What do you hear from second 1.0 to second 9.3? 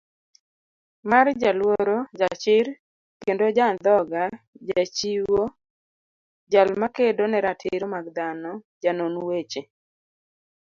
marJaluoro, jachir, kendoja andhoga Jachiwo, jalmakedo neratiro mag dhano, janon